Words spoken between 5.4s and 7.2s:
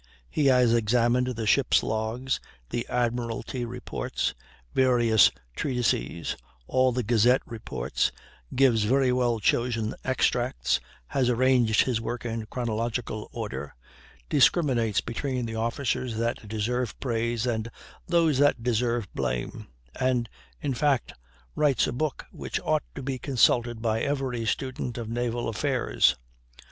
treatises, all the